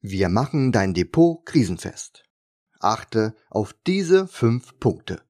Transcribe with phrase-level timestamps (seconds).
[0.00, 2.24] Wir machen dein Depot krisenfest.
[2.78, 5.22] Achte auf diese fünf Punkte.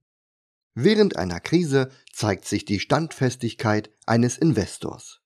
[0.75, 5.23] Während einer Krise zeigt sich die Standfestigkeit eines Investors.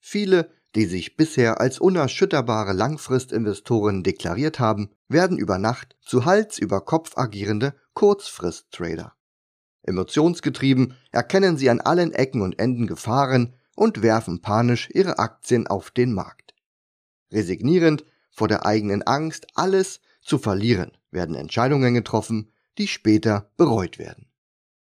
[0.00, 6.80] Viele, die sich bisher als unerschütterbare Langfristinvestoren deklariert haben, werden über Nacht zu Hals über
[6.80, 9.14] Kopf agierende Kurzfristtrader.
[9.82, 15.90] Emotionsgetrieben erkennen sie an allen Ecken und Enden Gefahren und werfen panisch ihre Aktien auf
[15.90, 16.54] den Markt.
[17.30, 18.04] Resignierend
[18.36, 24.30] vor der eigenen Angst, alles zu verlieren, werden Entscheidungen getroffen, die später bereut werden.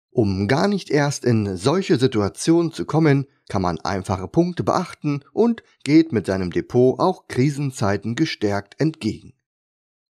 [0.10, 5.64] Um gar nicht erst in solche Situationen zu kommen, kann man einfache Punkte beachten und
[5.86, 9.34] geht mit seinem Depot auch Krisenzeiten gestärkt entgegen.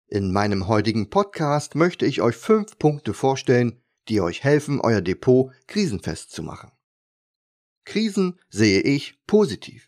[0.07, 5.51] In meinem heutigen Podcast möchte ich euch fünf Punkte vorstellen, die euch helfen, euer Depot
[5.67, 6.71] krisenfest zu machen.
[7.85, 9.86] Krisen sehe ich positiv.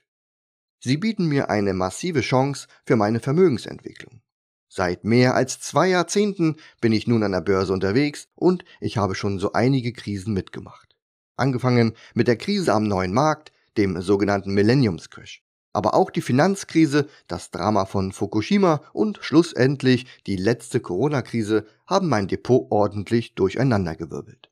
[0.79, 4.21] Sie bieten mir eine massive Chance für meine Vermögensentwicklung.
[4.69, 9.15] Seit mehr als zwei Jahrzehnten bin ich nun an der Börse unterwegs und ich habe
[9.15, 10.95] schon so einige Krisen mitgemacht.
[11.35, 15.41] Angefangen mit der Krise am neuen Markt, dem sogenannten Millenniumscrash.
[15.73, 22.27] Aber auch die Finanzkrise, das Drama von Fukushima und schlussendlich die letzte Corona-Krise haben mein
[22.27, 24.51] Depot ordentlich durcheinandergewirbelt.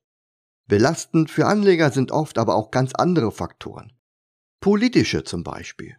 [0.68, 3.94] Belastend für Anleger sind oft aber auch ganz andere Faktoren.
[4.60, 5.98] Politische zum Beispiel.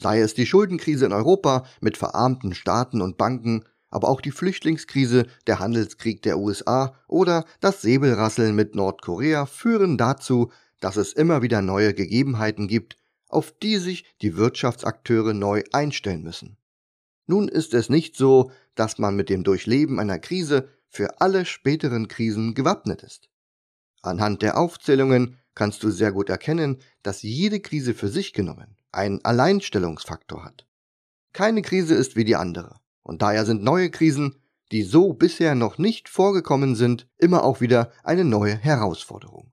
[0.00, 5.26] Sei es die Schuldenkrise in Europa mit verarmten Staaten und Banken, aber auch die Flüchtlingskrise,
[5.46, 11.60] der Handelskrieg der USA oder das Säbelrasseln mit Nordkorea führen dazu, dass es immer wieder
[11.60, 12.96] neue Gegebenheiten gibt,
[13.28, 16.56] auf die sich die Wirtschaftsakteure neu einstellen müssen.
[17.26, 22.08] Nun ist es nicht so, dass man mit dem Durchleben einer Krise für alle späteren
[22.08, 23.28] Krisen gewappnet ist.
[24.00, 29.24] Anhand der Aufzählungen kannst du sehr gut erkennen, dass jede Krise für sich genommen einen
[29.24, 30.66] Alleinstellungsfaktor hat.
[31.32, 34.36] Keine Krise ist wie die andere, und daher sind neue Krisen,
[34.72, 39.52] die so bisher noch nicht vorgekommen sind, immer auch wieder eine neue Herausforderung.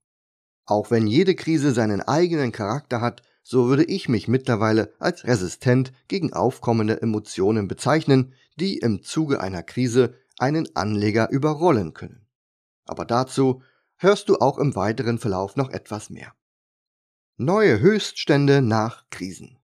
[0.66, 5.94] Auch wenn jede Krise seinen eigenen Charakter hat, so würde ich mich mittlerweile als resistent
[6.10, 12.28] gegen aufkommende Emotionen bezeichnen, die im Zuge einer Krise einen Anleger überrollen können.
[12.86, 13.62] Aber dazu
[13.96, 16.34] hörst du auch im weiteren Verlauf noch etwas mehr.
[17.40, 19.60] Neue Höchststände nach Krisen.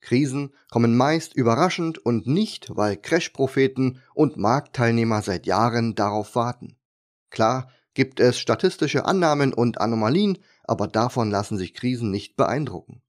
[0.00, 6.76] Krisen kommen meist überraschend und nicht, weil Crash-Propheten und Marktteilnehmer seit Jahren darauf warten.
[7.30, 13.02] Klar gibt es statistische Annahmen und Anomalien, aber davon lassen sich Krisen nicht beeindrucken.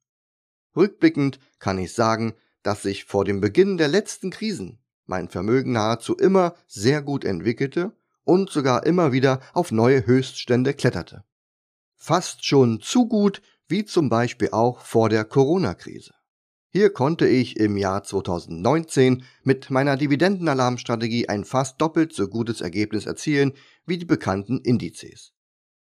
[0.75, 6.15] Rückblickend kann ich sagen, dass sich vor dem Beginn der letzten Krisen mein Vermögen nahezu
[6.15, 11.23] immer sehr gut entwickelte und sogar immer wieder auf neue Höchststände kletterte.
[11.97, 16.13] Fast schon zu gut, wie zum Beispiel auch vor der Corona-Krise.
[16.69, 23.05] Hier konnte ich im Jahr 2019 mit meiner Dividendenalarmstrategie ein fast doppelt so gutes Ergebnis
[23.05, 23.53] erzielen
[23.85, 25.33] wie die bekannten Indizes.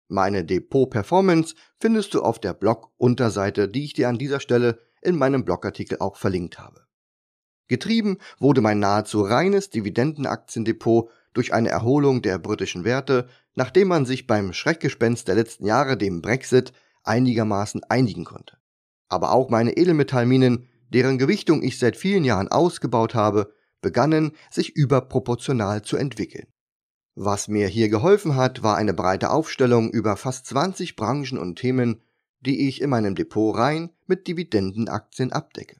[0.07, 5.45] Meine Depot-Performance findest du auf der Blog-Unterseite, die ich dir an dieser Stelle in meinem
[5.45, 6.85] Blogartikel auch verlinkt habe.
[7.67, 14.27] Getrieben wurde mein nahezu reines Dividendenaktiendepot durch eine Erholung der britischen Werte, nachdem man sich
[14.27, 16.73] beim Schreckgespenst der letzten Jahre, dem Brexit,
[17.07, 18.57] einigermaßen einigen konnte.
[19.07, 25.83] Aber auch meine Edelmetallminen, deren Gewichtung ich seit vielen Jahren ausgebaut habe, begannen sich überproportional
[25.83, 26.47] zu entwickeln.
[27.15, 32.01] Was mir hier geholfen hat, war eine breite Aufstellung über fast 20 Branchen und Themen,
[32.41, 35.77] die ich in meinem Depot rein mit Dividendenaktien abdecke.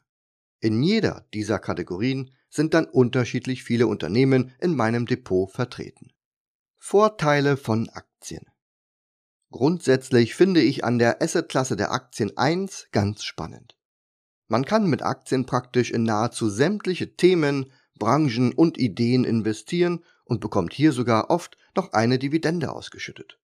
[0.61, 6.11] In jeder dieser Kategorien sind dann unterschiedlich viele Unternehmen in meinem Depot vertreten.
[6.77, 8.45] Vorteile von Aktien.
[9.51, 13.77] Grundsätzlich finde ich an der Assetklasse der Aktien 1 ganz spannend.
[14.47, 20.73] Man kann mit Aktien praktisch in nahezu sämtliche Themen, Branchen und Ideen investieren und bekommt
[20.73, 23.39] hier sogar oft noch eine Dividende ausgeschüttet.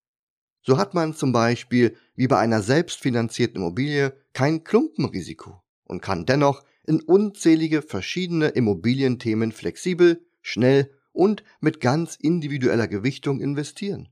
[0.63, 6.63] So hat man zum Beispiel wie bei einer selbstfinanzierten Immobilie kein Klumpenrisiko und kann dennoch
[6.85, 14.09] in unzählige verschiedene Immobilienthemen flexibel, schnell und mit ganz individueller Gewichtung investieren.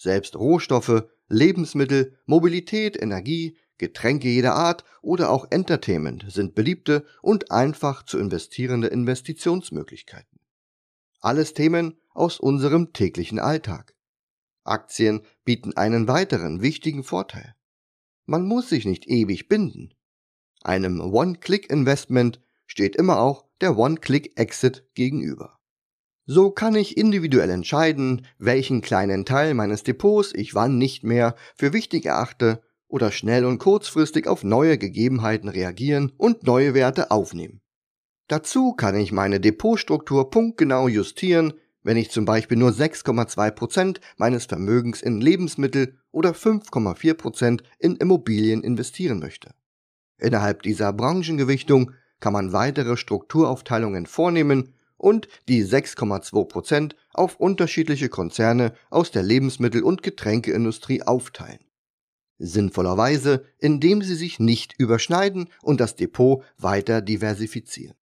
[0.00, 8.02] Selbst Rohstoffe, Lebensmittel, Mobilität, Energie, Getränke jeder Art oder auch Entertainment sind beliebte und einfach
[8.04, 10.40] zu investierende Investitionsmöglichkeiten.
[11.20, 13.94] Alles Themen aus unserem täglichen Alltag.
[14.64, 17.54] Aktien bieten einen weiteren wichtigen Vorteil.
[18.24, 19.92] Man muss sich nicht ewig binden.
[20.62, 25.59] Einem One-Click-Investment steht immer auch der One-Click-Exit gegenüber.
[26.26, 31.72] So kann ich individuell entscheiden, welchen kleinen Teil meines Depots ich wann nicht mehr für
[31.72, 37.60] wichtig erachte oder schnell und kurzfristig auf neue Gegebenheiten reagieren und neue Werte aufnehmen.
[38.28, 45.02] Dazu kann ich meine Depotstruktur punktgenau justieren, wenn ich zum Beispiel nur 6,2% meines Vermögens
[45.02, 49.54] in Lebensmittel oder 5,4% in Immobilien investieren möchte.
[50.18, 59.10] Innerhalb dieser Branchengewichtung kann man weitere Strukturaufteilungen vornehmen und die 6,2% auf unterschiedliche Konzerne aus
[59.10, 61.64] der Lebensmittel- und Getränkeindustrie aufteilen.
[62.38, 67.96] Sinnvollerweise, indem sie sich nicht überschneiden und das Depot weiter diversifizieren.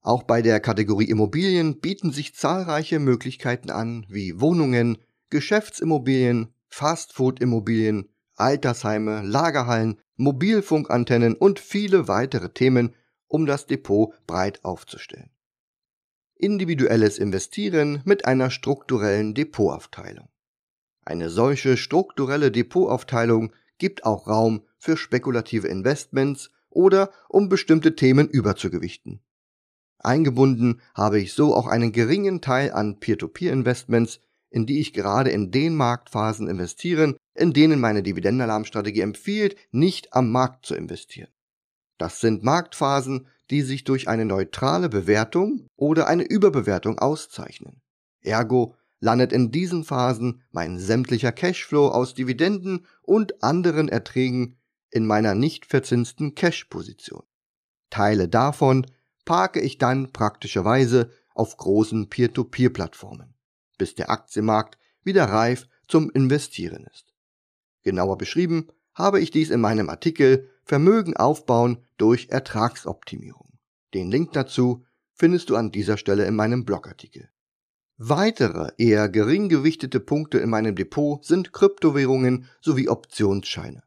[0.00, 4.98] Auch bei der Kategorie Immobilien bieten sich zahlreiche Möglichkeiten an, wie Wohnungen,
[5.30, 12.94] Geschäftsimmobilien, Fastfood-Immobilien, Altersheime, Lagerhallen, Mobilfunkantennen und viele weitere Themen,
[13.26, 15.30] um das Depot breit aufzustellen.
[16.38, 20.28] Individuelles Investieren mit einer strukturellen Depotaufteilung.
[21.04, 29.20] Eine solche strukturelle Depotaufteilung gibt auch Raum für spekulative Investments oder um bestimmte Themen überzugewichten.
[29.98, 34.20] Eingebunden habe ich so auch einen geringen Teil an Peer-to-Peer-Investments,
[34.50, 40.30] in die ich gerade in den Marktphasen investiere, in denen meine Dividendenalarmstrategie empfiehlt, nicht am
[40.30, 41.30] Markt zu investieren.
[41.98, 47.80] Das sind Marktphasen, die sich durch eine neutrale Bewertung oder eine Überbewertung auszeichnen.
[48.20, 54.56] Ergo landet in diesen Phasen mein sämtlicher Cashflow aus Dividenden und anderen Erträgen
[54.90, 57.22] in meiner nicht verzinsten Cash-Position.
[57.90, 58.86] Teile davon
[59.24, 63.34] parke ich dann praktischerweise auf großen Peer-to-Peer-Plattformen,
[63.76, 67.14] bis der Aktienmarkt wieder reif zum Investieren ist.
[67.82, 73.58] Genauer beschrieben habe ich dies in meinem Artikel Vermögen aufbauen durch Ertragsoptimierung.
[73.94, 74.84] Den Link dazu
[75.14, 77.30] findest du an dieser Stelle in meinem Blogartikel.
[77.96, 83.82] Weitere eher gering gewichtete Punkte in meinem Depot sind Kryptowährungen sowie Optionsscheine.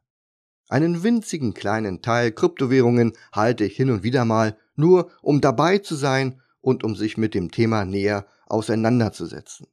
[0.68, 5.94] Einen winzigen kleinen Teil Kryptowährungen halte ich hin und wieder mal, nur um dabei zu
[5.94, 9.68] sein und um sich mit dem Thema näher auseinanderzusetzen.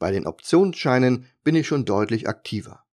[0.00, 2.84] Bei den Optionsscheinen bin ich schon deutlich aktiver.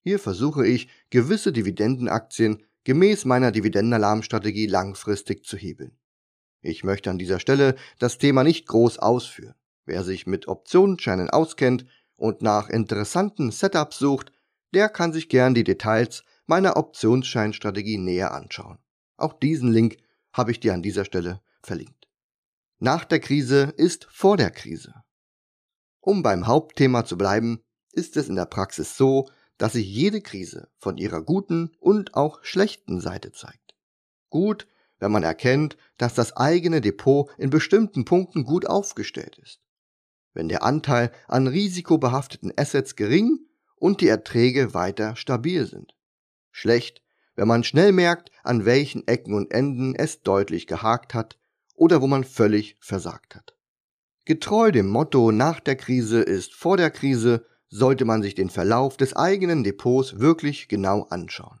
[0.00, 5.98] Hier versuche ich, gewisse Dividendenaktien gemäß meiner Dividendenalarmstrategie langfristig zu hebeln.
[6.60, 9.56] Ich möchte an dieser Stelle das Thema nicht groß ausführen.
[9.86, 11.84] Wer sich mit Optionsscheinen auskennt
[12.14, 14.30] und nach interessanten Setups sucht,
[14.72, 18.78] der kann sich gern die Details meiner Optionsscheinstrategie näher anschauen.
[19.16, 19.96] Auch diesen Link
[20.32, 22.06] habe ich dir an dieser Stelle verlinkt.
[22.78, 24.94] Nach der Krise ist vor der Krise.
[25.98, 29.28] Um beim Hauptthema zu bleiben, ist es in der Praxis so,
[29.58, 33.74] dass sich jede Krise von ihrer guten und auch schlechten Seite zeigt.
[34.30, 34.66] Gut,
[34.98, 39.60] wenn man erkennt, dass das eigene Depot in bestimmten Punkten gut aufgestellt ist.
[40.32, 43.40] Wenn der Anteil an risikobehafteten Assets gering
[43.76, 45.94] und die Erträge weiter stabil sind.
[46.50, 47.02] Schlecht,
[47.34, 51.38] wenn man schnell merkt, an welchen Ecken und Enden es deutlich gehakt hat
[51.74, 53.54] oder wo man völlig versagt hat.
[54.24, 58.96] Getreu dem Motto nach der Krise ist vor der Krise sollte man sich den Verlauf
[58.96, 61.60] des eigenen Depots wirklich genau anschauen.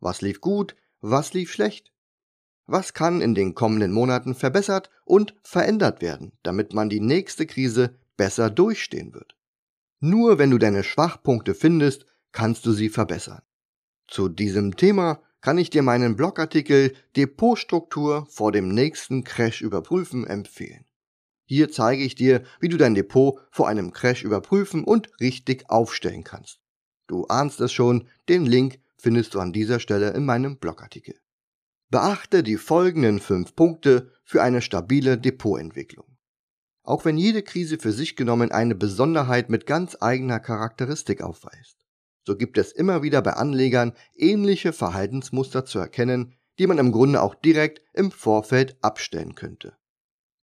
[0.00, 1.92] Was lief gut, was lief schlecht?
[2.66, 7.96] Was kann in den kommenden Monaten verbessert und verändert werden, damit man die nächste Krise
[8.16, 9.36] besser durchstehen wird?
[10.00, 13.42] Nur wenn du deine Schwachpunkte findest, kannst du sie verbessern.
[14.08, 20.84] Zu diesem Thema kann ich dir meinen Blogartikel Depotstruktur vor dem nächsten Crash überprüfen empfehlen.
[21.52, 26.24] Hier zeige ich dir, wie du dein Depot vor einem Crash überprüfen und richtig aufstellen
[26.24, 26.62] kannst.
[27.08, 31.14] Du ahnst es schon, den Link findest du an dieser Stelle in meinem Blogartikel.
[31.90, 36.16] Beachte die folgenden fünf Punkte für eine stabile Depotentwicklung.
[36.84, 41.84] Auch wenn jede Krise für sich genommen eine Besonderheit mit ganz eigener Charakteristik aufweist,
[42.26, 47.20] so gibt es immer wieder bei Anlegern ähnliche Verhaltensmuster zu erkennen, die man im Grunde
[47.20, 49.76] auch direkt im Vorfeld abstellen könnte.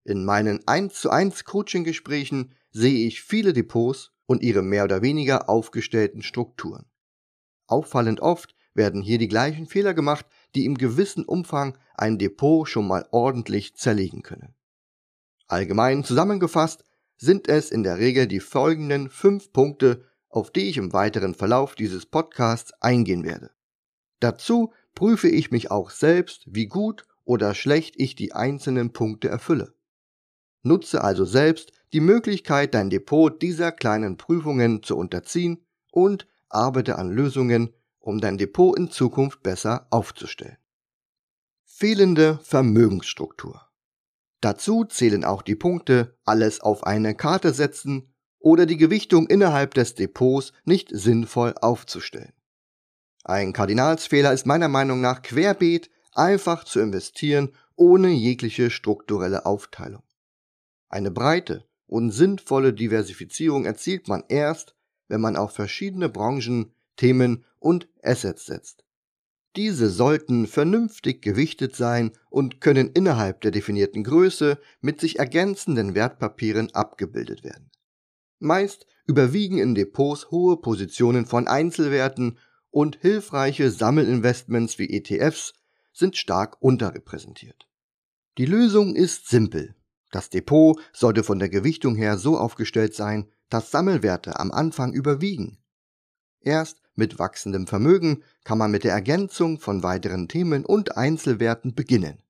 [0.03, 5.49] In meinen 1 zu 1 Coaching-Gesprächen sehe ich viele Depots und ihre mehr oder weniger
[5.49, 6.85] aufgestellten Strukturen.
[7.67, 10.25] Auffallend oft werden hier die gleichen Fehler gemacht,
[10.55, 14.55] die im gewissen Umfang ein Depot schon mal ordentlich zerlegen können.
[15.47, 16.85] Allgemein zusammengefasst
[17.17, 21.75] sind es in der Regel die folgenden fünf Punkte, auf die ich im weiteren Verlauf
[21.75, 23.51] dieses Podcasts eingehen werde.
[24.19, 29.73] Dazu prüfe ich mich auch selbst, wie gut oder schlecht ich die einzelnen Punkte erfülle.
[30.63, 37.09] Nutze also selbst die Möglichkeit, dein Depot dieser kleinen Prüfungen zu unterziehen und arbeite an
[37.09, 40.57] Lösungen, um dein Depot in Zukunft besser aufzustellen.
[41.65, 43.61] Fehlende Vermögensstruktur.
[44.41, 49.95] Dazu zählen auch die Punkte alles auf eine Karte setzen oder die Gewichtung innerhalb des
[49.95, 52.33] Depots nicht sinnvoll aufzustellen.
[53.23, 60.03] Ein Kardinalsfehler ist meiner Meinung nach querbeet einfach zu investieren ohne jegliche strukturelle Aufteilung.
[60.89, 64.75] Eine breite und sinnvolle Diversifizierung erzielt man erst,
[65.07, 68.83] wenn man auf verschiedene Branchen, Themen und Assets setzt.
[69.55, 76.73] Diese sollten vernünftig gewichtet sein und können innerhalb der definierten Größe mit sich ergänzenden Wertpapieren
[76.73, 77.71] abgebildet werden.
[78.39, 82.37] Meist überwiegen in Depots hohe Positionen von Einzelwerten
[82.69, 85.53] und hilfreiche Sammelinvestments wie ETFs
[85.91, 87.67] sind stark unterrepräsentiert.
[88.37, 89.75] Die Lösung ist simpel.
[90.11, 95.59] Das Depot sollte von der Gewichtung her so aufgestellt sein, dass Sammelwerte am Anfang überwiegen.
[96.41, 102.21] Erst mit wachsendem Vermögen kann man mit der Ergänzung von weiteren Themen und Einzelwerten beginnen.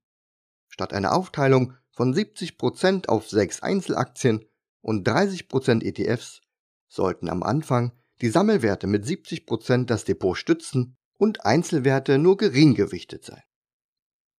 [0.67, 4.45] Statt einer Aufteilung von 70% auf sechs Einzelaktien
[4.81, 6.41] und 30% ETFs
[6.87, 13.25] sollten am Anfang die Sammelwerte mit 70% das Depot stützen und Einzelwerte nur gering gewichtet
[13.25, 13.43] sein.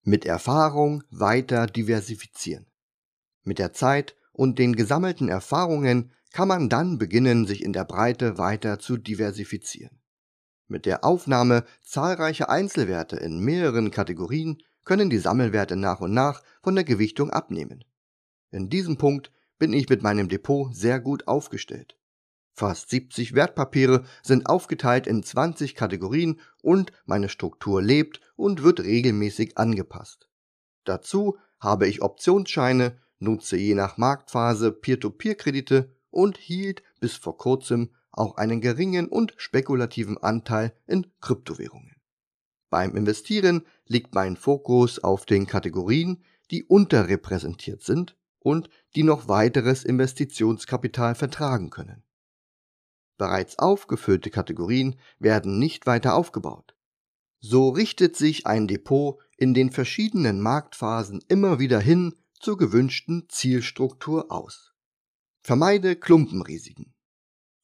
[0.02, 2.69] Mit Erfahrung weiter diversifizieren.
[3.42, 8.38] Mit der Zeit und den gesammelten Erfahrungen kann man dann beginnen, sich in der Breite
[8.38, 10.00] weiter zu diversifizieren.
[10.68, 16.74] Mit der Aufnahme zahlreicher Einzelwerte in mehreren Kategorien können die Sammelwerte nach und nach von
[16.74, 17.84] der Gewichtung abnehmen.
[18.50, 21.96] In diesem Punkt bin ich mit meinem Depot sehr gut aufgestellt.
[22.52, 29.58] Fast 70 Wertpapiere sind aufgeteilt in 20 Kategorien und meine Struktur lebt und wird regelmäßig
[29.58, 30.28] angepasst.
[30.84, 38.36] Dazu habe ich Optionsscheine, nutze je nach Marktphase Peer-to-Peer-Kredite und hielt bis vor kurzem auch
[38.36, 41.94] einen geringen und spekulativen Anteil in Kryptowährungen.
[42.70, 49.84] Beim Investieren liegt mein Fokus auf den Kategorien, die unterrepräsentiert sind und die noch weiteres
[49.84, 52.02] Investitionskapital vertragen können.
[53.18, 56.74] Bereits aufgefüllte Kategorien werden nicht weiter aufgebaut.
[57.38, 64.32] So richtet sich ein Depot in den verschiedenen Marktphasen immer wieder hin zur gewünschten Zielstruktur
[64.32, 64.72] aus.
[65.42, 66.94] Vermeide Klumpenrisiken.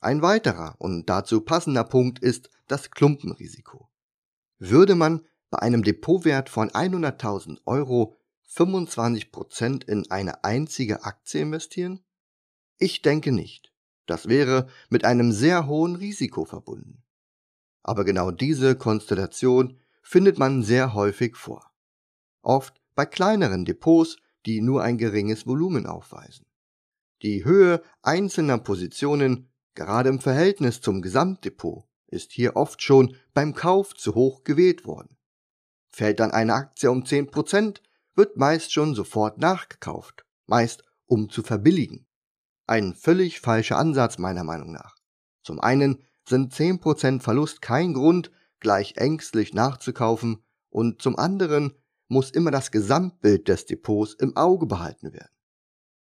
[0.01, 3.91] Ein weiterer und dazu passender Punkt ist das Klumpenrisiko.
[4.59, 8.15] Würde man bei einem Depotwert von 100.000 Euro
[8.51, 12.05] 25% in eine einzige Aktie investieren?
[12.79, 13.73] Ich denke nicht.
[14.07, 17.03] Das wäre mit einem sehr hohen Risiko verbunden.
[17.83, 21.73] Aber genau diese Konstellation findet man sehr häufig vor.
[22.43, 24.17] Oft bei kleineren Depots,
[24.47, 26.47] die nur ein geringes Volumen aufweisen.
[27.23, 33.95] Die Höhe einzelner Positionen, gerade im Verhältnis zum Gesamtdepot, ist hier oft schon beim Kauf
[33.95, 35.17] zu hoch gewählt worden.
[35.91, 37.81] Fällt dann eine Aktie um 10%,
[38.15, 42.07] wird meist schon sofort nachgekauft, meist um zu verbilligen.
[42.67, 44.97] Ein völlig falscher Ansatz meiner Meinung nach.
[45.43, 51.73] Zum einen sind 10% Verlust kein Grund, gleich ängstlich nachzukaufen und zum anderen
[52.09, 55.33] muss immer das Gesamtbild des Depots im Auge behalten werden.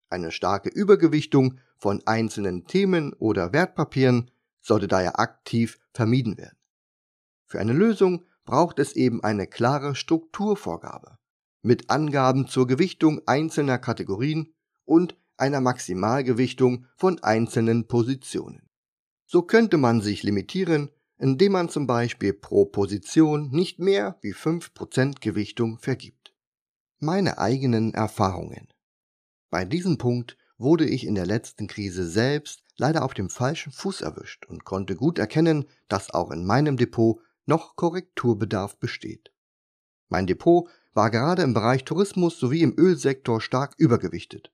[0.10, 6.58] Eine starke Übergewichtung von einzelnen Themen oder Wertpapieren sollte daher aktiv vermieden werden.
[7.46, 11.18] Für eine Lösung braucht es eben eine klare Strukturvorgabe
[11.62, 14.54] mit Angaben zur Gewichtung einzelner Kategorien
[14.86, 18.70] und einer Maximalgewichtung von einzelnen Positionen.
[19.26, 20.90] So könnte man sich limitieren,
[21.22, 26.34] indem man zum Beispiel pro Position nicht mehr wie 5% Gewichtung vergibt.
[26.98, 28.68] Meine eigenen Erfahrungen.
[29.52, 34.02] Bei diesem Punkt wurde ich in der letzten Krise selbst leider auf dem falschen Fuß
[34.02, 39.32] erwischt und konnte gut erkennen, dass auch in meinem Depot noch Korrekturbedarf besteht.
[40.10, 44.52] Mein Depot war gerade im Bereich Tourismus sowie im Ölsektor stark übergewichtet.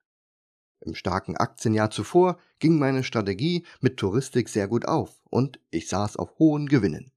[0.88, 6.16] Im starken Aktienjahr zuvor ging meine Strategie mit Touristik sehr gut auf und ich saß
[6.16, 7.12] auf hohen Gewinnen.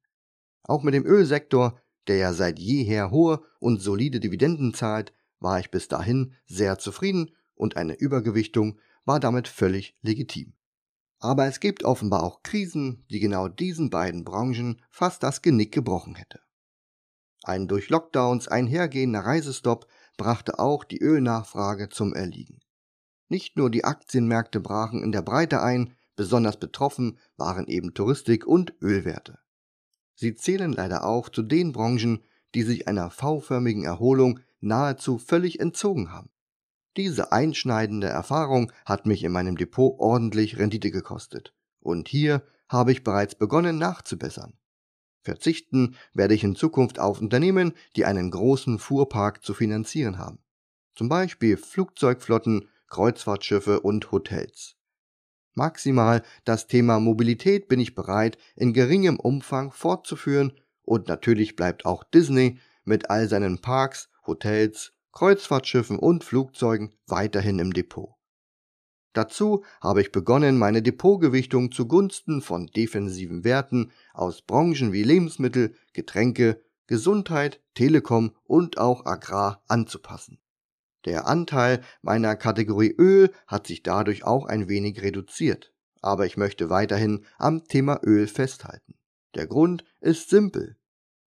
[0.65, 5.71] Auch mit dem Ölsektor, der ja seit jeher hohe und solide Dividenden zahlt, war ich
[5.71, 10.55] bis dahin sehr zufrieden und eine Übergewichtung war damit völlig legitim.
[11.21, 16.17] Aber es gibt offenbar auch Krisen, die genau diesen beiden Branchen fast das Genick gebrochen
[16.17, 16.41] hätte.
[17.45, 19.87] Ein durch Lockdowns einhergehender Reisestopp
[20.17, 22.59] brachte auch die Ölnachfrage zum Erliegen.
[23.31, 28.75] Nicht nur die Aktienmärkte brachen in der Breite ein, besonders betroffen waren eben Touristik und
[28.83, 29.39] Ölwerte.
[30.17, 32.25] Sie zählen leider auch zu den Branchen,
[32.57, 36.31] die sich einer V-förmigen Erholung nahezu völlig entzogen haben.
[36.97, 41.55] Diese einschneidende Erfahrung hat mich in meinem Depot ordentlich Rendite gekostet.
[41.79, 44.55] Und hier habe ich bereits begonnen nachzubessern.
[45.23, 50.41] Verzichten werde ich in Zukunft auf Unternehmen, die einen großen Fuhrpark zu finanzieren haben.
[50.97, 54.77] Zum Beispiel Flugzeugflotten Kreuzfahrtschiffe und Hotels.
[55.55, 62.05] Maximal das Thema Mobilität bin ich bereit, in geringem Umfang fortzuführen und natürlich bleibt auch
[62.05, 68.15] Disney mit all seinen Parks, Hotels Kreuzfahrtschiffen und Flugzeugen weiterhin im Depot.
[69.13, 76.63] Dazu habe ich begonnen, meine Depotgewichtung zugunsten von defensiven Werten aus Branchen wie Lebensmittel, Getränke,
[76.87, 80.39] Gesundheit, Telekom und auch Agrar anzupassen.
[81.07, 86.69] Der Anteil meiner Kategorie Öl hat sich dadurch auch ein wenig reduziert, aber ich möchte
[86.69, 88.95] weiterhin am Thema Öl festhalten.
[89.35, 90.77] Der Grund ist simpel.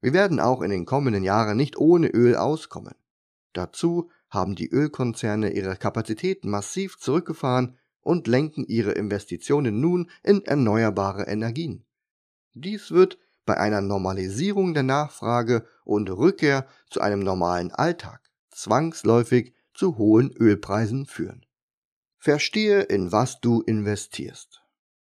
[0.02, 2.94] Wir werden auch in den kommenden Jahren nicht ohne Öl auskommen.
[3.54, 11.24] Dazu haben die Ölkonzerne ihre Kapazitäten massiv zurückgefahren und lenken ihre Investitionen nun in erneuerbare
[11.24, 11.86] Energien.
[12.54, 18.24] Dies wird bei einer Normalisierung der Nachfrage und Rückkehr zu einem normalen Alltag
[18.56, 19.54] zwangsläufig
[19.84, 21.46] zu hohen Ölpreisen führen.
[22.18, 24.64] Verstehe, in was du investierst.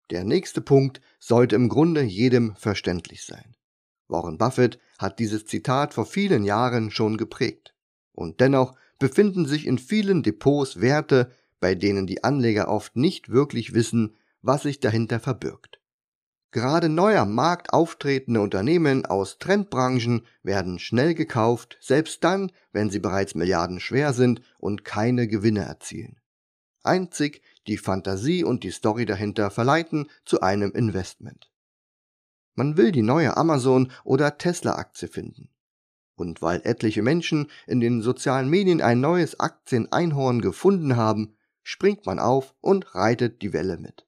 [0.10, 3.56] Der nächste Punkt sollte im Grunde jedem verständlich sein.
[4.10, 7.74] Warren Buffett hat dieses Zitat vor vielen Jahren schon geprägt.
[8.12, 13.74] Und dennoch befinden sich in vielen Depots Werte, bei denen die Anleger oft nicht wirklich
[13.74, 15.80] wissen, was sich dahinter verbirgt.
[16.56, 23.00] Gerade neu am Markt auftretende Unternehmen aus Trendbranchen werden schnell gekauft, selbst dann, wenn sie
[23.00, 26.16] bereits Milliarden schwer sind und keine Gewinne erzielen.
[26.82, 31.52] Einzig die Fantasie und die Story dahinter verleiten zu einem Investment.
[32.54, 35.50] Man will die neue Amazon oder Tesla Aktie finden.
[36.16, 42.18] Und weil etliche Menschen in den sozialen Medien ein neues Aktieneinhorn gefunden haben, springt man
[42.18, 44.06] auf und reitet die Welle mit.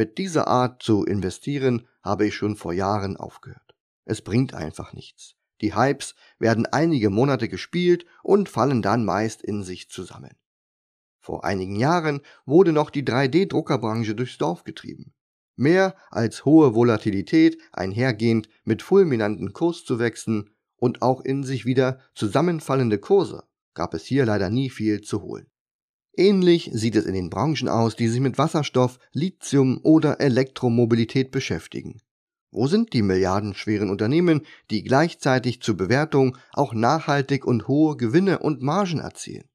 [0.00, 3.76] Mit dieser Art zu investieren habe ich schon vor Jahren aufgehört.
[4.06, 5.34] Es bringt einfach nichts.
[5.60, 10.38] Die Hypes werden einige Monate gespielt und fallen dann meist in sich zusammen.
[11.18, 15.12] Vor einigen Jahren wurde noch die 3D-Druckerbranche durchs Dorf getrieben.
[15.54, 23.44] Mehr als hohe Volatilität einhergehend mit fulminanten Kurszuwächsen und auch in sich wieder zusammenfallende Kurse
[23.74, 25.50] gab es hier leider nie viel zu holen.
[26.16, 32.00] Ähnlich sieht es in den Branchen aus, die sich mit Wasserstoff, Lithium oder Elektromobilität beschäftigen.
[32.50, 38.60] Wo sind die milliardenschweren Unternehmen, die gleichzeitig zur Bewertung auch nachhaltig und hohe Gewinne und
[38.60, 39.48] Margen erzielen?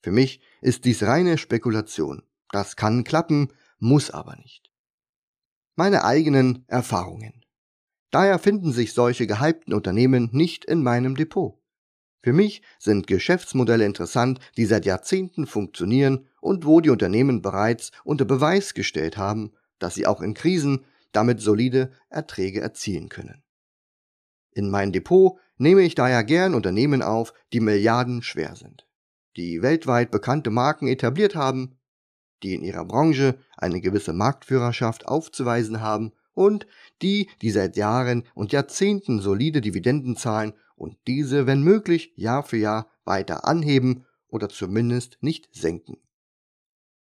[0.00, 2.22] Für mich ist dies reine Spekulation.
[2.50, 4.70] Das kann klappen, muss aber nicht.
[5.76, 7.44] Meine eigenen Erfahrungen.
[8.10, 11.57] Daher finden sich solche gehypten Unternehmen nicht in meinem Depot.
[12.20, 18.24] Für mich sind Geschäftsmodelle interessant, die seit Jahrzehnten funktionieren und wo die Unternehmen bereits unter
[18.24, 23.42] Beweis gestellt haben, dass sie auch in Krisen damit solide Erträge erzielen können.
[24.50, 28.86] In mein Depot nehme ich daher gern Unternehmen auf, die Milliarden schwer sind,
[29.36, 31.78] die weltweit bekannte Marken etabliert haben,
[32.42, 36.66] die in ihrer Branche eine gewisse Marktführerschaft aufzuweisen haben und
[37.02, 42.56] die, die seit Jahren und Jahrzehnten solide Dividenden zahlen und diese, wenn möglich, Jahr für
[42.56, 45.98] Jahr weiter anheben oder zumindest nicht senken.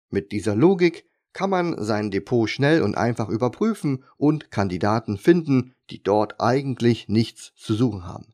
[0.09, 6.03] Mit dieser Logik kann man sein Depot schnell und einfach überprüfen und Kandidaten finden, die
[6.03, 8.33] dort eigentlich nichts zu suchen haben.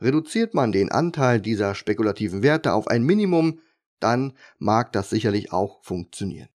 [0.00, 3.60] Reduziert man den Anteil dieser spekulativen Werte auf ein Minimum,
[3.98, 6.48] dann mag das sicherlich auch funktionieren.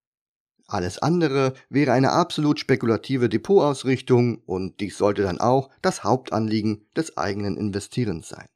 [0.74, 7.16] Alles andere wäre eine absolut spekulative Depotausrichtung und dies sollte dann auch das Hauptanliegen des
[7.16, 8.48] eigenen Investierens sein.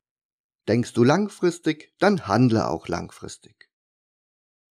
[0.68, 3.70] Denkst du langfristig, dann handle auch langfristig.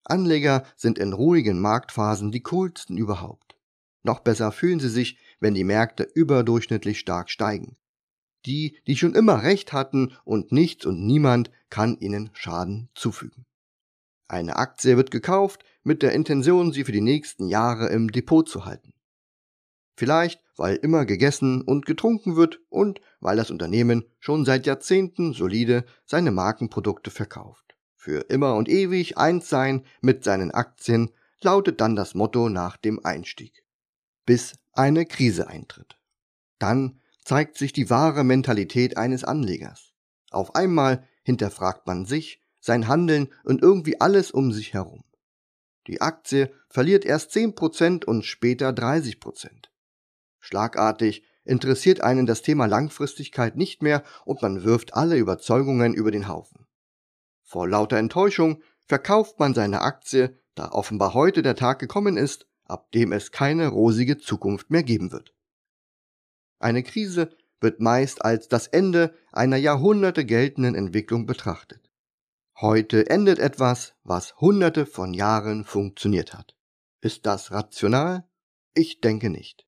[0.02, 3.56] Anleger sind in ruhigen Marktphasen die coolsten überhaupt.
[4.02, 7.76] Noch besser fühlen sie sich, wenn die Märkte überdurchschnittlich stark steigen.
[8.44, 13.46] Die, die schon immer recht hatten und nichts und niemand kann ihnen Schaden zufügen.
[14.28, 18.64] Eine Aktie wird gekauft mit der Intention, sie für die nächsten Jahre im Depot zu
[18.64, 18.92] halten.
[19.96, 25.84] Vielleicht, weil immer gegessen und getrunken wird und weil das Unternehmen schon seit Jahrzehnten solide
[26.04, 27.76] seine Markenprodukte verkauft.
[27.94, 31.10] Für immer und ewig eins sein mit seinen Aktien
[31.40, 33.64] lautet dann das Motto nach dem Einstieg.
[34.26, 35.98] Bis eine Krise eintritt.
[36.58, 39.92] Dann zeigt sich die wahre Mentalität eines Anlegers.
[40.30, 45.04] Auf einmal hinterfragt man sich, sein Handeln und irgendwie alles um sich herum.
[45.86, 49.48] Die Aktie verliert erst 10% und später 30%.
[50.40, 56.26] Schlagartig interessiert einen das Thema Langfristigkeit nicht mehr und man wirft alle Überzeugungen über den
[56.26, 56.66] Haufen.
[57.42, 62.90] Vor lauter Enttäuschung verkauft man seine Aktie, da offenbar heute der Tag gekommen ist, ab
[62.90, 65.32] dem es keine rosige Zukunft mehr geben wird.
[66.58, 71.85] Eine Krise wird meist als das Ende einer Jahrhunderte geltenden Entwicklung betrachtet.
[72.58, 76.56] Heute endet etwas, was hunderte von Jahren funktioniert hat.
[77.02, 78.26] Ist das rational?
[78.72, 79.66] Ich denke nicht.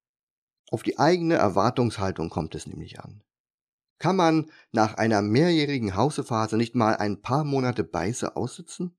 [0.70, 3.22] Auf die eigene Erwartungshaltung kommt es nämlich an.
[3.98, 8.96] Kann man nach einer mehrjährigen Hausephase nicht mal ein paar Monate Beiße aussitzen?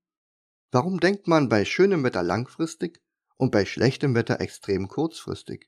[0.70, 3.02] Warum denkt man bei schönem Wetter langfristig
[3.38, 5.68] und bei schlechtem Wetter extrem kurzfristig?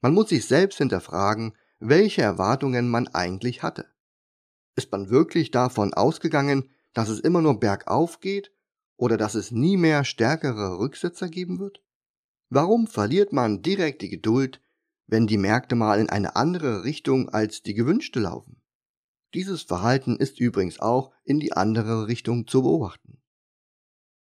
[0.00, 3.92] Man muss sich selbst hinterfragen, welche Erwartungen man eigentlich hatte.
[4.74, 8.52] Ist man wirklich davon ausgegangen, dass es immer nur bergauf geht
[8.96, 11.82] oder dass es nie mehr stärkere Rücksetzer geben wird?
[12.48, 14.62] Warum verliert man direkt die Geduld,
[15.06, 18.62] wenn die Märkte mal in eine andere Richtung als die gewünschte laufen?
[19.34, 23.20] Dieses Verhalten ist übrigens auch in die andere Richtung zu beobachten.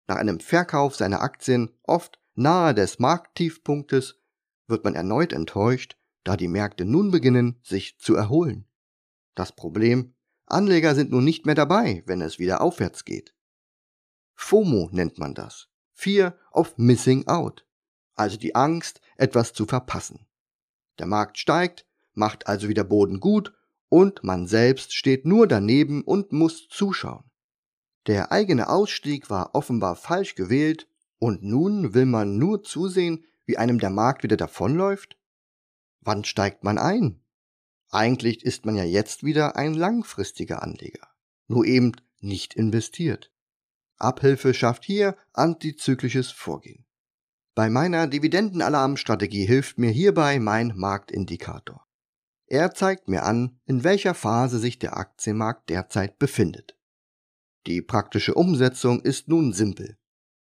[0.08, 4.18] Nach einem Verkauf seiner Aktien oft nahe des Markttiefpunktes
[4.66, 8.66] wird man erneut enttäuscht, da die Märkte nun beginnen, sich zu erholen.
[9.34, 10.14] Das Problem,
[10.52, 13.34] Anleger sind nun nicht mehr dabei, wenn es wieder aufwärts geht.
[14.34, 15.68] FOMO nennt man das.
[15.92, 17.66] Fear of Missing Out.
[18.14, 20.26] Also die Angst, etwas zu verpassen.
[20.98, 23.54] Der Markt steigt, macht also wieder Boden gut
[23.88, 27.24] und man selbst steht nur daneben und muss zuschauen.
[28.06, 30.88] Der eigene Ausstieg war offenbar falsch gewählt
[31.18, 35.16] und nun will man nur zusehen, wie einem der Markt wieder davonläuft?
[36.00, 37.21] Wann steigt man ein?
[37.94, 41.06] Eigentlich ist man ja jetzt wieder ein langfristiger Anleger,
[41.46, 43.30] nur eben nicht investiert.
[43.98, 46.86] Abhilfe schafft hier antizyklisches Vorgehen.
[47.54, 51.86] Bei meiner Dividendenalarmstrategie hilft mir hierbei mein Marktindikator.
[52.46, 56.78] Er zeigt mir an, in welcher Phase sich der Aktienmarkt derzeit befindet.
[57.66, 59.98] Die praktische Umsetzung ist nun simpel.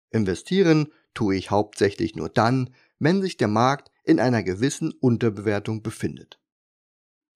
[0.09, 6.39] Investieren tue ich hauptsächlich nur dann, wenn sich der Markt in einer gewissen Unterbewertung befindet.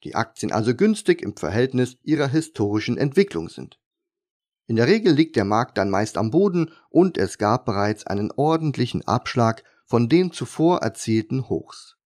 [0.03, 3.79] Die Aktien also günstig im Verhältnis ihrer historischen Entwicklung sind.
[4.67, 8.31] In der Regel liegt der Markt dann meist am Boden und es gab bereits einen
[8.31, 11.97] ordentlichen Abschlag von den zuvor erzielten Hochs.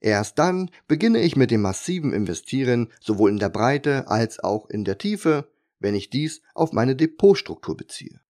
[0.00, 4.84] Erst dann beginne ich mit dem massiven Investieren sowohl in der Breite als auch in
[4.84, 8.20] der Tiefe, wenn ich dies auf meine Depotstruktur beziehe.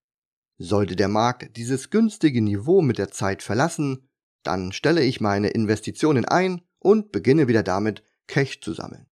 [0.56, 4.08] Sollte der Markt dieses günstige Niveau mit der Zeit verlassen,
[4.42, 9.08] dann stelle ich meine Investitionen ein und beginne wieder damit, Cash zu sammeln.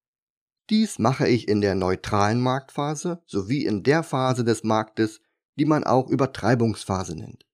[0.69, 5.21] Dies mache ich in der neutralen Marktphase sowie in der Phase des Marktes,
[5.57, 7.45] die man auch Übertreibungsphase nennt.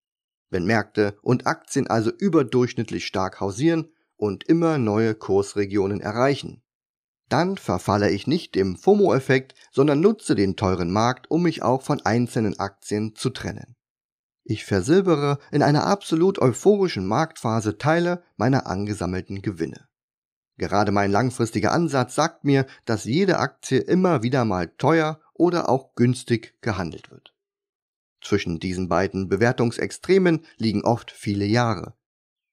[0.50, 6.62] Wenn Märkte und Aktien also überdurchschnittlich stark hausieren und immer neue Kursregionen erreichen,
[7.30, 12.02] dann verfalle ich nicht dem FOMO-Effekt, sondern nutze den teuren Markt, um mich auch von
[12.02, 13.76] einzelnen Aktien zu trennen.
[14.44, 19.88] Ich versilbere in einer absolut euphorischen Marktphase Teile meiner angesammelten Gewinne.
[20.58, 25.96] Gerade mein langfristiger Ansatz sagt mir, dass jede Aktie immer wieder mal teuer oder auch
[25.96, 27.34] günstig gehandelt wird.
[28.22, 31.96] Zwischen diesen beiden Bewertungsextremen liegen oft viele Jahre.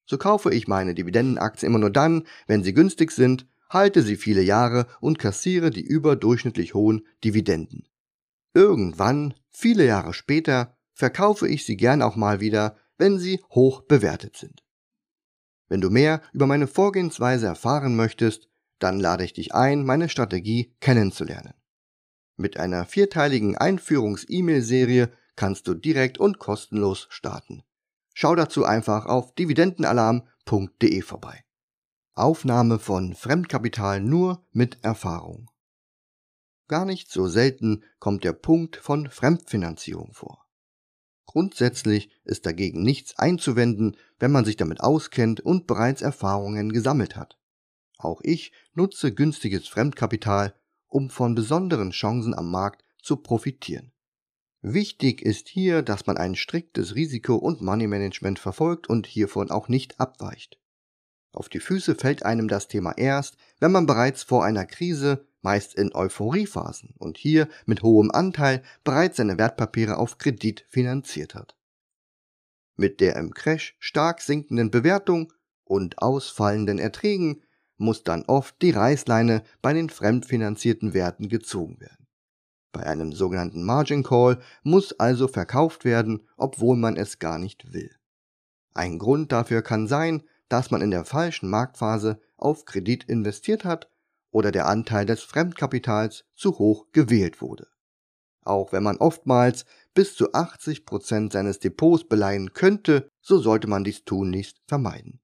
[0.06, 4.42] So kaufe ich meine Dividendenaktie immer nur dann, wenn sie günstig sind, halte sie viele
[4.42, 7.86] Jahre und kassiere die überdurchschnittlich hohen Dividenden.
[8.52, 14.36] Irgendwann, viele Jahre später, verkaufe ich sie gern auch mal wieder, wenn sie hoch bewertet
[14.36, 14.64] sind.
[15.70, 18.48] Wenn du mehr über meine Vorgehensweise erfahren möchtest,
[18.80, 21.54] dann lade ich dich ein, meine Strategie kennenzulernen.
[22.36, 27.62] Mit einer vierteiligen Einführungs-E-Mail-Serie kannst du direkt und kostenlos starten.
[28.14, 31.44] Schau dazu einfach auf dividendenalarm.de vorbei.
[32.14, 35.50] Aufnahme von Fremdkapital nur mit Erfahrung.
[36.66, 40.49] Gar nicht so selten kommt der Punkt von Fremdfinanzierung vor.
[41.30, 47.38] Grundsätzlich ist dagegen nichts einzuwenden, wenn man sich damit auskennt und bereits Erfahrungen gesammelt hat.
[47.98, 50.56] Auch ich nutze günstiges Fremdkapital,
[50.88, 53.92] um von besonderen Chancen am Markt zu profitieren.
[54.60, 60.00] Wichtig ist hier, dass man ein striktes Risiko- und Money-Management verfolgt und hiervon auch nicht
[60.00, 60.58] abweicht.
[61.30, 65.74] Auf die Füße fällt einem das Thema erst, wenn man bereits vor einer Krise meist
[65.74, 71.56] in Euphoriephasen und hier mit hohem Anteil bereits seine Wertpapiere auf Kredit finanziert hat.
[72.76, 75.32] Mit der im Crash stark sinkenden Bewertung
[75.64, 77.42] und ausfallenden Erträgen
[77.76, 82.06] muss dann oft die Reißleine bei den fremdfinanzierten Werten gezogen werden.
[82.72, 87.90] Bei einem sogenannten Margin Call muss also verkauft werden, obwohl man es gar nicht will.
[88.74, 93.90] Ein Grund dafür kann sein, dass man in der falschen Marktphase auf Kredit investiert hat
[94.30, 97.68] oder der Anteil des Fremdkapitals zu hoch gewählt wurde.
[98.42, 99.64] Auch wenn man oftmals
[99.94, 105.20] bis zu 80 Prozent seines Depots beleihen könnte, so sollte man dies tunlichst vermeiden.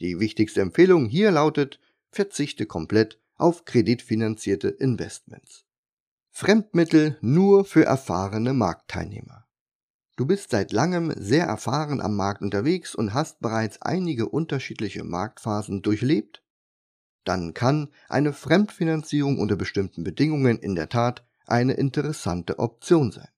[0.00, 1.78] Die wichtigste Empfehlung hier lautet,
[2.10, 5.64] verzichte komplett auf kreditfinanzierte Investments.
[6.30, 9.46] Fremdmittel nur für erfahrene Marktteilnehmer.
[10.16, 15.82] Du bist seit langem sehr erfahren am Markt unterwegs und hast bereits einige unterschiedliche Marktphasen
[15.82, 16.42] durchlebt
[17.24, 23.28] dann kann eine Fremdfinanzierung unter bestimmten Bedingungen in der Tat eine interessante Option sein.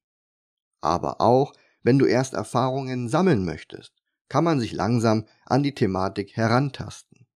[0.80, 3.92] Aber auch wenn du erst Erfahrungen sammeln möchtest,
[4.28, 7.26] kann man sich langsam an die Thematik herantasten.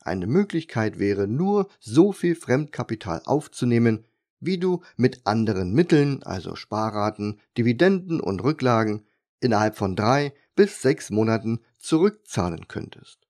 [0.00, 4.04] Eine Möglichkeit wäre nur, so viel Fremdkapital aufzunehmen,
[4.40, 9.06] wie du mit anderen Mitteln, also Sparraten, Dividenden und Rücklagen,
[9.40, 13.27] innerhalb von drei bis sechs Monaten zurückzahlen könntest.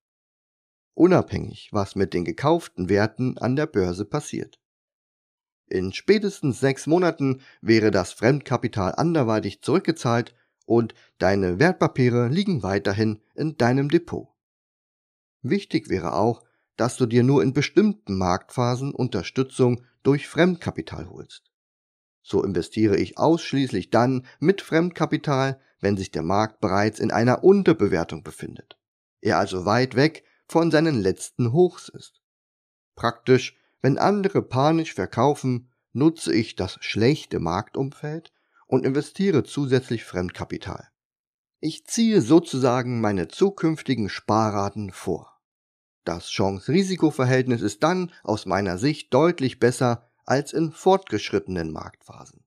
[0.99, 4.59] Unabhängig, was mit den gekauften Werten an der Börse passiert.
[5.69, 10.35] In spätestens sechs Monaten wäre das Fremdkapital anderweitig zurückgezahlt
[10.67, 14.27] und deine Wertpapiere liegen weiterhin in deinem Depot.
[15.41, 16.43] Wichtig wäre auch,
[16.77, 21.53] dass du dir nur in bestimmten Marktphasen Unterstützung durch Fremdkapital holst.
[22.23, 28.25] So investiere ich ausschließlich dann mit Fremdkapital, wenn sich der Markt bereits in einer Unterbewertung
[28.25, 28.77] befindet.
[29.21, 32.23] Er also weit weg von seinen letzten Hochs ist.
[32.95, 38.33] Praktisch wenn andere panisch verkaufen, nutze ich das schlechte Marktumfeld
[38.67, 40.89] und investiere zusätzlich Fremdkapital.
[41.61, 45.41] Ich ziehe sozusagen meine zukünftigen Sparraten vor.
[46.05, 52.45] Das Chance-Risiko-Verhältnis ist dann aus meiner Sicht deutlich besser als in fortgeschrittenen Marktphasen.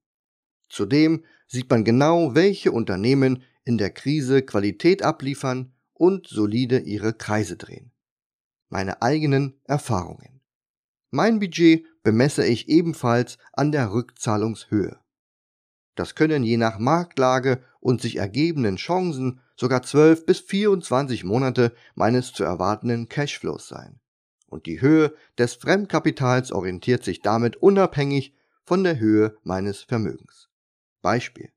[0.70, 7.58] Zudem sieht man genau, welche Unternehmen in der Krise Qualität abliefern und solide ihre Kreise
[7.58, 7.91] drehen.
[8.72, 10.40] Meine eigenen Erfahrungen.
[11.10, 14.98] Mein Budget bemesse ich ebenfalls an der Rückzahlungshöhe.
[15.96, 22.32] Das können je nach Marktlage und sich ergebenden Chancen sogar 12 bis 24 Monate meines
[22.32, 24.00] zu erwartenden Cashflows sein.
[24.48, 30.48] Und die Höhe des Fremdkapitals orientiert sich damit unabhängig von der Höhe meines Vermögens.
[31.02, 31.52] Beispiel.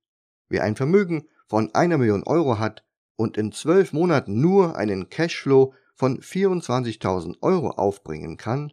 [0.49, 5.75] Wer ein Vermögen von einer Million Euro hat und in 12 Monaten nur einen Cashflow
[5.95, 8.73] von 24.000 Euro aufbringen kann,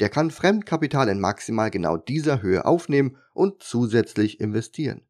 [0.00, 5.02] der kann Fremdkapital in maximal genau dieser Höhe aufnehmen und zusätzlich investieren.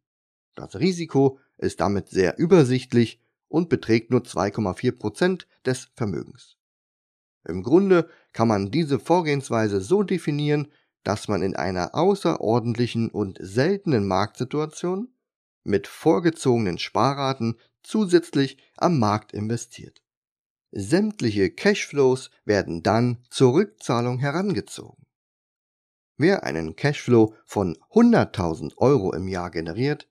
[0.55, 6.57] Das Risiko ist damit sehr übersichtlich und beträgt nur 2,4% des Vermögens.
[7.47, 10.69] Im Grunde kann man diese Vorgehensweise so definieren,
[11.03, 15.09] dass man in einer außerordentlichen und seltenen Marktsituation
[15.63, 20.04] mit vorgezogenen Sparraten zusätzlich am Markt investiert.
[20.77, 25.07] Sämtliche Cashflows werden dann zur Rückzahlung herangezogen.
[26.17, 30.09] Wer einen Cashflow von 100.000 Euro im Jahr generiert,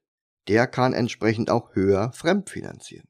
[0.47, 3.09] der kann entsprechend auch höher fremdfinanzieren.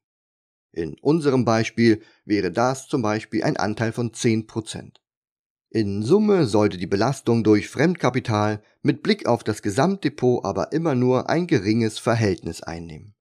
[0.71, 4.97] In unserem Beispiel wäre das zum Beispiel ein Anteil von 10%.
[5.69, 11.29] In Summe sollte die Belastung durch Fremdkapital mit Blick auf das Gesamtdepot aber immer nur
[11.29, 13.13] ein geringes Verhältnis einnehmen.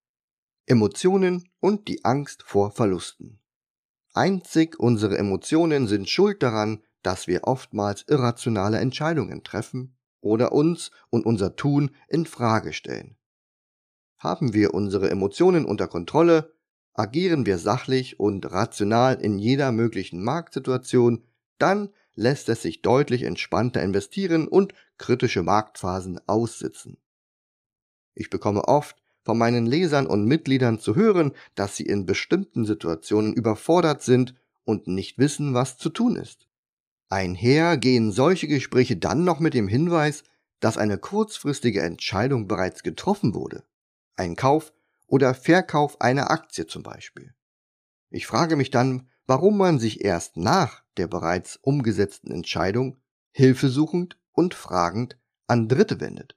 [0.64, 3.41] Emotionen und die Angst vor Verlusten.
[4.14, 11.27] Einzig unsere Emotionen sind schuld daran, dass wir oftmals irrationale Entscheidungen treffen oder uns und
[11.27, 13.16] unser Tun in Frage stellen.
[14.18, 16.55] Haben wir unsere Emotionen unter Kontrolle,
[16.94, 21.25] agieren wir sachlich und rational in jeder möglichen Marktsituation,
[21.59, 26.98] dann lässt es sich deutlich entspannter investieren und kritische Marktphasen aussitzen.
[28.14, 33.32] Ich bekomme oft von meinen Lesern und Mitgliedern zu hören, dass sie in bestimmten Situationen
[33.32, 36.46] überfordert sind und nicht wissen, was zu tun ist.
[37.08, 40.24] Einher gehen solche Gespräche dann noch mit dem Hinweis,
[40.61, 43.64] dass eine kurzfristige Entscheidung bereits getroffen wurde.
[44.16, 44.72] Ein Kauf
[45.06, 47.35] oder Verkauf einer Aktie zum Beispiel.
[48.11, 53.00] Ich frage mich dann, warum man sich erst nach der bereits umgesetzten Entscheidung
[53.32, 56.37] hilfesuchend und fragend an Dritte wendet.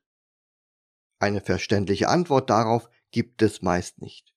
[1.19, 4.33] Eine verständliche Antwort darauf gibt es meist nicht.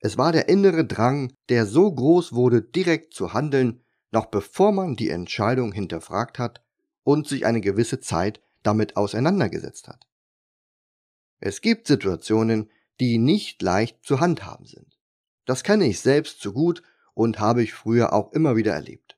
[0.00, 4.96] Es war der innere Drang, der so groß wurde, direkt zu handeln, noch bevor man
[4.96, 6.62] die Entscheidung hinterfragt hat
[7.02, 10.06] und sich eine gewisse Zeit damit auseinandergesetzt hat.
[11.40, 14.98] Es gibt Situationen, die nicht leicht zu handhaben sind.
[15.44, 16.82] Das kenne ich selbst zu gut
[17.14, 19.16] und habe ich früher auch immer wieder erlebt.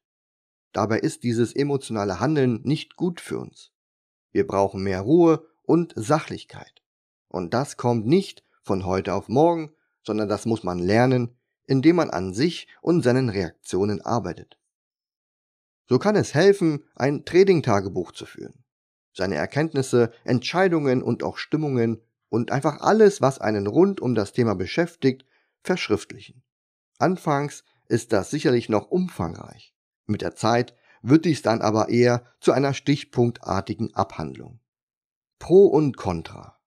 [0.73, 3.73] Dabei ist dieses emotionale Handeln nicht gut für uns.
[4.31, 6.78] Wir brauchen mehr Ruhe und Sachlichkeit.
[7.29, 11.37] Und das kommt nicht von heute auf morgen, sondern das muss man lernen,
[11.67, 14.59] indem man an sich und seinen Reaktionen arbeitet.
[15.87, 18.65] So kann es helfen, ein Trading-Tagebuch zu führen.
[19.13, 24.55] Seine Erkenntnisse, Entscheidungen und auch Stimmungen und einfach alles, was einen rund um das Thema
[24.55, 25.25] beschäftigt,
[25.63, 26.43] verschriftlichen.
[26.99, 29.75] Anfangs ist das sicherlich noch umfangreich.
[30.07, 34.61] Mit der Zeit wird dies dann aber eher zu einer stichpunktartigen Abhandlung.
[35.39, 36.58] Pro und Contra.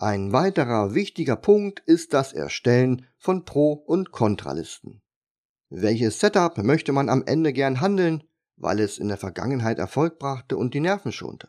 [0.00, 5.02] Ein weiterer wichtiger Punkt ist das Erstellen von Pro- und Kontralisten.
[5.70, 8.22] Welches Setup möchte man am Ende gern handeln?
[8.58, 11.48] weil es in der Vergangenheit Erfolg brachte und die Nerven schonte.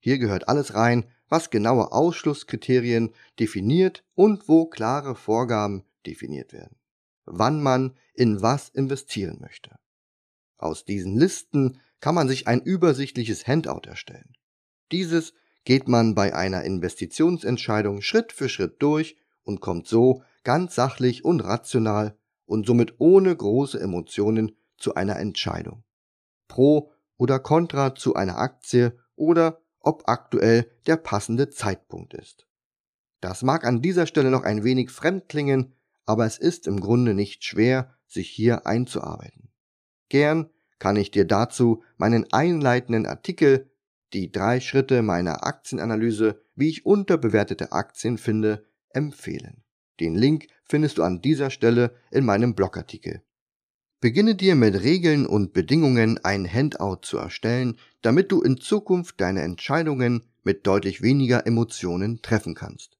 [0.00, 6.76] Hier gehört alles rein, was genaue Ausschlusskriterien definiert und wo klare Vorgaben definiert werden,
[7.24, 9.78] wann man in was investieren möchte.
[10.56, 14.34] Aus diesen Listen kann man sich ein übersichtliches Handout erstellen.
[14.90, 15.32] Dieses
[15.64, 21.40] geht man bei einer Investitionsentscheidung Schritt für Schritt durch und kommt so ganz sachlich und
[21.40, 25.84] rational und somit ohne große Emotionen zu einer Entscheidung.
[26.48, 32.46] Pro oder contra zu einer Aktie oder ob aktuell der passende Zeitpunkt ist.
[33.20, 35.74] Das mag an dieser Stelle noch ein wenig fremd klingen,
[36.06, 39.50] aber es ist im Grunde nicht schwer, sich hier einzuarbeiten.
[40.08, 43.69] Gern kann ich dir dazu meinen einleitenden Artikel
[44.12, 49.62] Die drei Schritte meiner Aktienanalyse, wie ich unterbewertete Aktien finde, empfehlen.
[50.00, 53.22] Den Link findest du an dieser Stelle in meinem Blogartikel.
[54.00, 59.42] Beginne dir mit Regeln und Bedingungen ein Handout zu erstellen, damit du in Zukunft deine
[59.42, 62.96] Entscheidungen mit deutlich weniger Emotionen treffen kannst.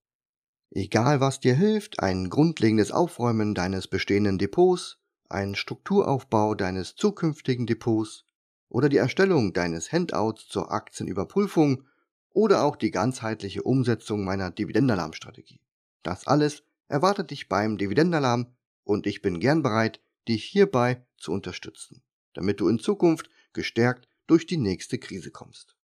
[0.71, 8.27] Egal was dir hilft, ein grundlegendes Aufräumen deines bestehenden Depots, ein Strukturaufbau deines zukünftigen Depots
[8.71, 11.85] oder die Erstellung deines Handouts zur Aktienüberprüfung
[12.31, 15.61] oder auch die ganzheitliche Umsetzung meiner Dividendenalarmstrategie.
[16.03, 18.55] Das alles erwartet dich beim Dividendenalarm
[18.85, 22.03] und ich bin gern bereit, dich hierbei zu unterstützen,
[22.33, 25.77] damit du in Zukunft gestärkt durch die nächste Krise kommst.